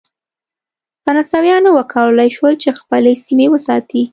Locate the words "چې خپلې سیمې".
2.63-3.47